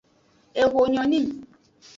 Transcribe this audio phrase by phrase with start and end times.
[0.61, 1.19] Eho nyo ni.